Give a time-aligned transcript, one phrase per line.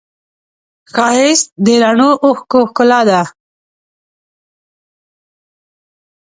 [0.91, 3.21] ښایست د رڼو اوښکو ښکلا ده